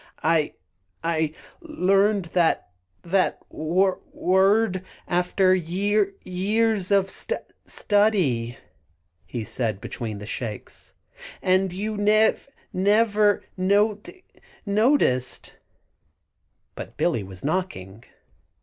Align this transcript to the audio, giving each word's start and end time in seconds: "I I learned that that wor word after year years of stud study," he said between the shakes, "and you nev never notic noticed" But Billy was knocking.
"I 0.23 0.55
I 1.03 1.35
learned 1.61 2.25
that 2.33 2.69
that 3.03 3.37
wor 3.49 3.99
word 4.11 4.83
after 5.07 5.53
year 5.53 6.15
years 6.23 6.89
of 6.89 7.07
stud 7.07 7.45
study," 7.67 8.57
he 9.27 9.43
said 9.43 9.79
between 9.79 10.17
the 10.17 10.25
shakes, 10.25 10.95
"and 11.39 11.71
you 11.71 11.97
nev 11.97 12.49
never 12.73 13.43
notic 13.55 14.25
noticed" 14.65 15.55
But 16.73 16.97
Billy 16.97 17.21
was 17.21 17.43
knocking. 17.43 18.03